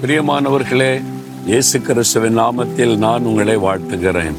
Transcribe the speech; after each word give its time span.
பிரியமானவர்களே 0.00 0.90
இயேசு 1.46 1.76
கிறிஸ்துவின் 1.80 2.38
நாமத்தில் 2.38 2.96
நான் 2.96 3.26
உங்களை 3.28 3.56
வாழ்த்துகிறேன். 3.56 4.34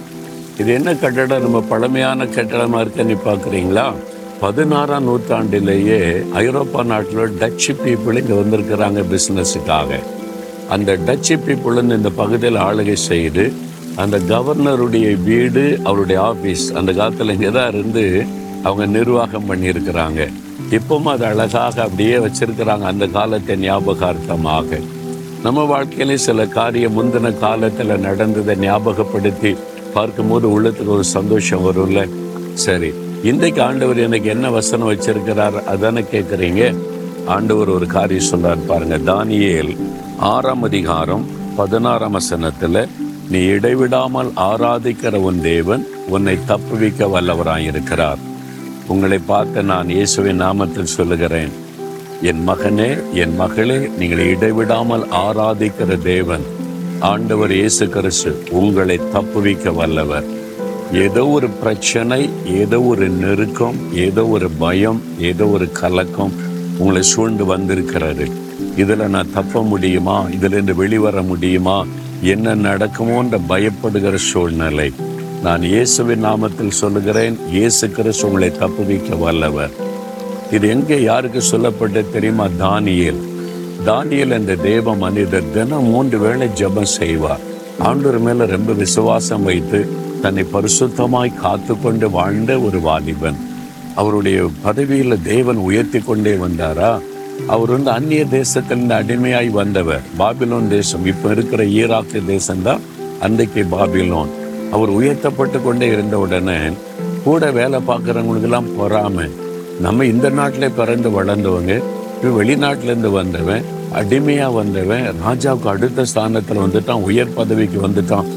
இது 0.59 0.73
என்ன 0.73 0.93
கட்டடம்? 0.95 1.41
நம்ம 1.41 1.59
பழமையான 1.69 2.25
கட்டடமாக 2.25 2.81
இருக்குன்னு 2.81 3.15
பார்க்குறீங்களா? 3.25 3.85
பதினாறாம் 4.41 5.03
நூற்றாண்டிலேயே 5.03 5.99
ஐரோப்பா 6.41 6.83
நாட்டில் 6.83 7.37
டச்சு 7.37 7.73
பீப்புள் 7.73 8.19
இங்கே 8.21 8.35
வந்திருக்கிறாங்க 8.41 9.03
பிஸ்னஸுக்காக 9.13 9.99
அந்த 10.75 10.97
டச்சு 11.07 11.37
பீப்புள்னு 11.37 11.97
இந்த 12.01 12.09
பகுதியில் 12.09 12.59
ஆளுகை 12.67 12.97
செய்து 13.05 13.45
அந்த 13.95 14.19
கவர்னருடைய 14.33 15.23
வீடு 15.23 15.79
அவருடைய 15.83 16.21
ஆபீஸ் 16.21 16.65
அந்த 16.71 16.93
காலத்தில் 16.93 17.29
இங்கே 17.29 17.51
தான் 17.51 17.71
இருந்து 17.73 18.05
அவங்க 18.63 18.85
நிர்வாகம் 18.97 19.49
பண்ணியிருக்கிறாங்க. 19.49 20.21
இப்பவும் 20.77 21.11
அது 21.15 21.25
அழகாக 21.25 21.81
அப்படியே 21.83 22.15
வச்சிருக்கிறாங்க 22.17 22.85
அந்த 22.93 23.07
காலத்தை 23.07 23.55
ஞாபகார்த்தமாக. 23.65 24.79
நம்ம 25.43 25.63
வாழ்க்கையில 25.63 26.13
சில 26.13 26.45
காரியம் 26.45 26.95
முந்தின 26.97 27.37
காலத்தில் 27.37 27.99
நடந்ததை 27.99 28.55
ஞாபகப்படுத்தி 28.55 29.55
பார்க்கும்போது 29.93 30.61
உள்ளத்துக்கு 30.61 30.85
ஒரு 30.85 31.03
சந்தோஷம் 31.03 31.65
வரும்ல? 31.65 32.09
சரி 32.53 32.93
இன்றைக்கு 33.23 33.61
ஆண்டவர் 33.61 33.97
எனக்கு 33.97 34.29
என்ன 34.29 34.49
வசனம் 34.49 34.91
வச்சிருக்கிறார் 34.91 35.63
அதானே 35.63 36.01
கேட்குறீங்க 36.01 36.77
ஆண்டவர் 37.25 37.69
ஒரு 37.69 37.85
காரியம் 37.85 38.29
சொல்றார் 38.31 38.65
பாருங்க 38.67 38.97
தானியேல் 38.97 39.77
ஆறாம் 40.17 40.63
அதிகாரம் 40.63 41.25
பதினாறாம் 41.55 42.17
வசனத்துல 42.19 42.87
நீ 43.29 43.39
இடைவிடாமல் 43.39 44.31
ஆராதிக்கிற 44.35 45.15
உன் 45.15 45.41
தேவன் 45.41 45.87
உன்னை 46.07 46.37
தப்புவிக்க 46.47 47.07
வல்லவராயிருக்கிறார். 47.13 48.17
உங்களை 48.87 49.17
பார்த்து 49.17 49.63
நான் 49.63 49.89
இயேசுவின் 49.89 50.41
நாமத்தில் 50.41 50.95
சொல்லுகிறேன். 50.97 51.51
என் 52.21 52.49
மகனே 52.49 53.13
என் 53.13 53.35
மகளே 53.35 53.89
நீங்கள் 53.99 54.27
இடைவிடாமல் 54.27 55.05
ஆராதிக்கிற 55.05 56.01
தேவன் 56.01 56.41
ஆண்டவர் 56.99 57.51
இயேசு 57.51 57.89
கிறிஸ்து 57.89 58.43
உங்களை 58.51 58.99
தப்புவிக்க 59.13 59.75
வல்லவர். 59.75 60.23
ஏதோ 60.93 61.27
ஒரு 61.27 61.49
பிரச்சனை 61.49 62.29
ஏதோ 62.45 62.81
ஒரு 62.81 63.09
நெருக்கம் 63.09 63.93
ஏதோ 63.93 64.27
ஒரு 64.27 64.49
பயம் 64.49 65.01
ஏதோ 65.19 65.47
ஒரு 65.47 65.71
கலக்கம் 65.71 66.33
உங்களை 66.77 67.01
சூழ்ந்து 67.01 67.45
வந்திருக்கிறது. 67.45 68.27
இதில் 68.75 69.09
நான் 69.09 69.33
தப்ப 69.33 69.61
முடியுமா? 69.61 70.25
இதிலிருந்து 70.31 70.75
வெளிவர 70.75 71.21
முடியுமா? 71.21 71.85
என்ன 72.21 72.55
நடக்குமோன்ற 72.55 73.39
பயப்படுகிற 73.49 74.15
சூழ்நிலை. 74.15 74.91
நான் 75.43 75.61
இயேசுவின் 75.61 76.25
நாமத்தில் 76.25 76.69
சொல்லுகிறேன் 76.69 77.37
இயேசு 77.51 77.89
கிறிஸ்து 77.89 78.27
உங்களை 78.27 78.49
தப்புவிக்க 78.49 79.19
வல்லவர். 79.19 79.86
இது 80.51 80.69
எங்கே 80.69 81.01
யாருக்கு 81.01 81.41
சொல்லப்பட்ட 81.41 82.01
தெரியுமா? 82.01 82.47
தானியல். 82.59 83.21
தானியல் 83.85 84.31
என்ற 84.31 84.55
தேவ 84.55 84.95
மனிதர் 84.95 85.51
தினம் 85.53 85.83
மூன்று 85.83 86.19
வேளை 86.19 86.47
ஜெபம் 86.47 86.83
செய்வார். 86.83 87.39
ஆண்டவர் 87.79 88.19
மேல 88.19 88.45
ரொம்ப 88.45 88.73
விசுவாசம் 88.73 89.43
வைத்து 89.43 89.87
தன்னை 90.21 90.45
பரிசுத்தமாய் 90.53 91.35
காத்து 91.35 91.81
கொண்டு 91.81 92.09
வாழ்ந்த 92.09 92.59
ஒரு 92.59 92.79
வாலிபன். 92.79 93.35
அவருடைய 93.95 94.49
பதவியில் 94.61 95.21
தேவன் 95.21 95.55
உயர்த்தி 95.55 95.99
கொண்டே 95.99 96.31
வந்தாரா? 96.31 96.99
அவர் 97.47 97.69
வந்து 97.69 97.91
அந்நிய 97.91 98.25
தேசத்திலிருந்து 98.31 98.95
அடிமையாய் 99.01 99.49
வந்தவர். 99.49 100.01
பாபிலோன் 100.19 100.67
தேசம். 100.67 101.05
இப்ப 101.05 101.31
இருக்கிற 101.31 101.63
ஈராக்கு 101.63 102.21
தேசம்தான் 102.27 102.79
அன்றைக்கு 103.19 103.65
பாபிலோன். 103.71 104.27
அவர் 104.71 104.89
உயர்த்தப்பட்டு 104.89 105.61
கொண்டே 105.61 105.87
இருந்த 105.87 106.19
உடனே 106.19 106.57
கூட 107.23 107.51
வேலை 107.51 107.79
பார்க்குறவங்களுக்கெல்லாம் 107.87 108.75
பொறாமை. 108.77 109.25
நம்ம 109.85 110.05
இந்த 110.11 110.27
நாட்டில் 110.37 110.75
பிறந்து 110.77 111.09
வளர்ந்தவங்க 111.15 111.73
இப்போ 112.13 112.29
வெளிநாட்டிலேருந்து 112.37 113.09
வந்தவன் 113.17 113.65
அடிமையாக 113.99 114.55
வந்தவன் 114.57 115.05
ராஜாவுக்கு 115.25 115.69
அடுத்த 115.73 116.05
ஸ்தானத்தில் 116.11 116.63
வந்துட்டான் 116.63 117.03
உயர் 117.09 117.35
பதவிக்கு 117.39 117.79
வந்துட்டான். 117.85 118.27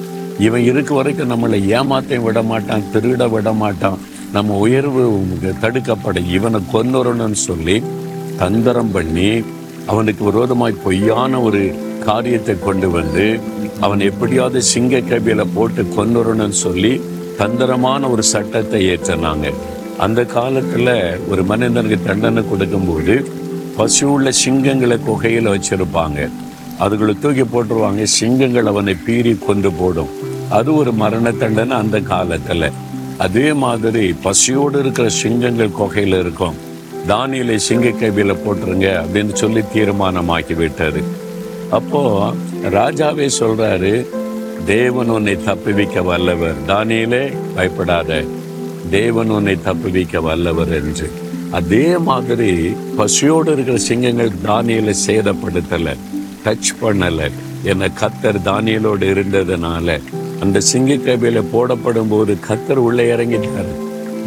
இவன் 0.47 0.65
இருக்க 0.71 0.91
வரைக்கும் 0.99 1.33
நம்மளை 1.33 1.59
ஏமாத்தையும் 1.79 2.27
விட 2.27 2.41
மாட்டான் 2.51 2.85
திருட 2.93 3.29
விட 3.35 3.53
மாட்டான். 3.63 3.99
நம்ம 4.37 4.59
உயர்வு 4.65 5.03
தடுக்கப்பட 5.63 6.19
இவனை 6.37 6.61
கொன்னுறணும்னு 6.75 7.41
சொல்லி 7.49 7.77
தந்திரம் 8.43 8.93
பண்ணி 8.97 9.31
அவனுக்கு 9.93 10.23
விரோதமாய் 10.29 10.83
பொய்யான 10.85 11.41
ஒரு 11.47 11.63
காரியத்தை 12.07 12.55
கொண்டு 12.59 12.89
வந்து 12.99 13.27
அவன் 13.87 14.03
எப்படியாவது 14.11 14.61
சிங்க 14.73 15.03
கபியில 15.11 15.45
போட்டு 15.57 15.83
கொன்னுறணும்னு 15.97 16.59
சொல்லி 16.67 16.93
தந்திரமான 17.43 18.09
ஒரு 18.15 18.23
சட்டத்தை 18.33 18.81
ஏற்றினாங்க. 18.93 19.49
அந்த 20.05 20.21
காலத்தில் 20.25 20.95
ஒரு 21.31 21.43
மனிதனுக்கு 21.45 21.99
தண்டனை 22.07 22.43
கொடுக்கும்போது 22.49 23.15
பசுவுள்ள 23.79 24.31
சிங்கங்களை 24.45 24.97
குகையில் 25.05 25.49
வச்சுருப்பாங்க. 25.49 26.19
அதுகளை 26.85 27.15
தூக்கி 27.19 27.45
போட்டுருவாங்க. 27.45 28.03
சிங்கங்கள் 28.03 28.71
அவனை 28.73 28.95
பீறி 29.07 29.33
கொண்டு 29.39 29.71
போடும். 29.73 30.13
அது 30.59 30.71
ஒரு 30.75 30.93
மரண 30.93 31.33
தண்டனை 31.33 31.77
அந்த 31.77 32.01
காலத்தில். 32.13 32.67
அதே 33.19 33.53
மாதிரி 33.65 34.05
பசியோடு 34.23 34.79
இருக்கிற 34.79 35.09
சிங்கங்கள் 35.09 35.77
குகையில் 35.81 36.19
இருக்கும். 36.21 36.59
தானியலை 37.09 37.57
சிங்க 37.69 37.89
கைவில 38.01 38.33
போட்டுருங்க 38.45 38.89
அப்படின்னு 39.03 39.35
சொல்லி 39.43 39.63
தீர்மானமாக்கி 39.75 40.57
விட்டாரு 40.63 41.03
அப்போ 41.71 42.03
ராஜாவே 42.79 43.29
சொல்றாரு 43.39 43.95
தேவன் 44.67 45.09
உன்னை 45.09 45.35
தப்புவிக்க 45.47 46.03
வல்லவர். 46.05 46.59
தானியலே 46.67 47.25
பயப்படாத. 47.55 48.23
தேவன் 48.91 49.31
உன்னை 49.31 49.57
தப்புவிக்க 49.65 50.23
வல்லவர் 50.23 50.73
என்று. 50.73 51.11
அதே 51.51 51.99
மாதிரி 51.99 52.73
பசியோடு 52.97 53.53
இருக்கிற 53.53 53.79
சிங்கங்கள் 53.79 54.31
தானியலை 54.45 54.95
சேதப்படுத்தல 55.07 55.97
டச் 56.45 56.71
பண்ணல. 56.83 57.31
என 57.63 57.87
கத்தர் 57.87 58.41
தானியலோடு 58.45 59.07
இருந்ததுனால 59.15 60.01
அந்த 60.41 60.61
சிங்க 60.61 60.95
கைவில 60.95 61.43
போடப்படும் 61.53 62.09
போது 62.09 62.37
கத்தர் 62.49 62.75
உள்ளே 62.75 63.15
இறங்கிட்டாரு. 63.15 63.75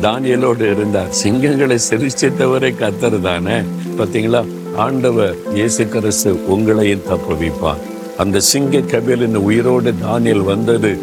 தானியலோடு 0.02 0.72
இருந்தார். 0.72 1.14
சிங்கங்களை 1.24 1.80
சிரிச்சித்தவரை 1.90 2.74
கத்தர் 2.76 3.22
தானே. 3.22 3.58
பார்த்தீங்களா 3.98 4.46
ஆண்டவர் 4.76 5.36
இயேசு 5.54 5.88
கிறிஸ்து 5.88 6.34
உங்களையும் 6.34 7.02
தப்புவிப்பார். 7.10 7.82
அந்த 8.18 8.40
சிங்க 8.40 8.78
கபிலின் 8.78 9.36
உயிரோடு 9.36 9.94
தானியல் 10.04 10.44
வந்தது 10.44 10.98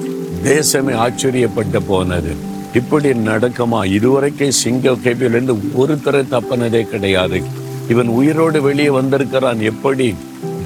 தேசமே 0.44 0.92
ஆச்சரியப்பட்டு 0.94 1.80
போனது. 1.86 2.48
இப்படி 2.74 3.08
நடக்குமா? 3.08 3.84
இதுவரைக்கும் 3.84 4.50
சிங்கம் 4.50 5.00
கபிலிருந்து 5.04 5.56
ஒருத்தரை 5.78 6.24
தப்பினதே 6.30 6.82
கிடையாது. 6.82 7.42
இவன் 7.88 8.08
உயிரோடு 8.08 8.62
வெளியே 8.62 8.90
வந்திருக்கிறான். 8.90 9.60
எப்படி? 9.60 10.14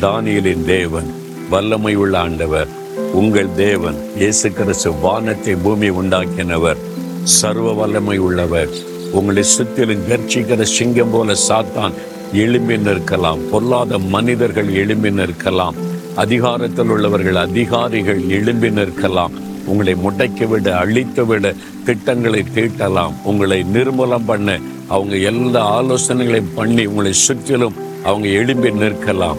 தானியலின் 0.00 0.64
தேவன் 0.64 1.14
வல்லமை 1.50 1.94
உள்ள 1.94 2.18
ஆண்டவர் 2.18 2.68
உங்கள் 3.12 3.54
தேவன் 3.56 4.16
இயேசு 4.16 4.52
கிறிஸ்து 4.52 4.92
வானத்தை 4.92 5.54
பூமி 5.54 5.90
உண்டாக்கினவர் 5.90 6.76
சர்வ 7.22 7.72
வல்லமை 7.72 8.18
உள்ளவர். 8.18 8.68
உங்களை 9.12 9.44
சுத்திலும் 9.58 10.04
கர்ச்சிக்கிற 10.08 10.62
சிங்கம் 10.62 11.10
போல 11.10 11.34
சாத்தான் 11.48 11.92
எழும்பி 12.32 12.76
நிற்கலாம். 12.76 13.38
பொல்லாத 13.50 13.98
மனிதர்கள் 13.98 14.68
எழும்பி 14.68 15.10
நிற்கலாம். 15.10 15.74
அதிகாரத்தில் 16.14 16.88
உள்ளவர்கள் 16.88 17.36
அதிகாரிகள் 17.36 18.22
எழும்பி 18.28 18.68
நிற்கலாம். 18.68 19.32
உங்களை 19.66 19.94
முடைக்க 19.94 20.48
விட 20.48 20.76
அழித்து 20.76 21.26
விட. 21.26 21.54
திட்டங்களை 21.84 22.44
தீட்டலாம். 22.54 23.12
உங்களை 23.24 23.64
நிர்மூலம் 23.74 24.24
பண்ண. 24.26 24.58
அவங்க 24.88 25.16
எல்லா 25.16 25.82
ஆலோசனைகளையும் 25.82 26.54
பண்ணி 26.54 26.86
உங்களை 26.86 27.12
சுற்றிலும் 27.12 27.74
அவங்க 28.04 28.28
எழும்பி 28.28 28.70
நிற்கலாம். 28.70 29.36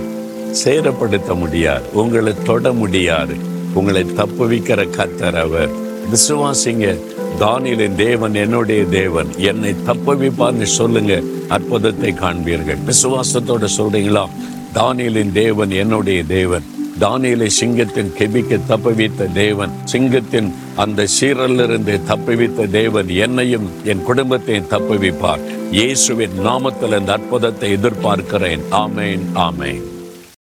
சேதப்படுத்த 0.64 1.36
முடியாது. 1.36 1.84
உங்களை 1.94 2.34
தொட 2.46 2.74
முடியாது. 2.74 3.34
உங்களை 3.74 4.04
தப்புவிக்கிற 4.04 4.88
கத்தர் 4.98 5.40
அவர். 5.40 5.70
விசுவாசிங்க. 6.14 7.00
தானியலின் 7.40 7.96
தேவன் 7.96 8.34
என்னுடைய 8.34 8.84
தேவன். 8.84 9.28
என்னை 9.38 9.76
தப்புவிப்பான்னு 9.86 10.64
சொல்லுங்க. 10.64 11.22
அற்புதத்தை 11.48 12.14
காண்பீர்கள். 12.14 12.78
விசுவாசத்தோட 12.86 13.68
சொல்றீங்களா? 13.78 14.30
தானியலின் 14.74 15.32
தேவன் 15.32 15.72
என்னுடைய 15.72 16.24
தேவன். 16.24 16.64
தானியலை 17.00 17.46
சிங்கத்தின் 17.46 18.14
கெபிக்க 18.20 18.60
தப்புவித்த 18.70 19.32
தேவன் 19.34 19.72
சிங்கத்தின் 19.84 20.54
அந்த 20.76 21.08
சீரலிருந்து 21.20 22.00
தப்புவித்த 22.08 22.70
தேவன் 22.70 23.08
என்னையும் 23.08 23.70
என் 23.84 24.04
குடும்பத்தையும் 24.04 24.70
தப்புவிப்பார். 24.70 25.44
இயேசுவின் 25.72 26.40
நாமத்தில் 26.46 27.00
இந்த 27.00 27.12
அற்புதத்தை 27.12 27.74
எதிர்பார்க்கிறேன். 27.74 28.64
ஆமேன் 28.72 29.26
ஆமேன். 29.36 29.95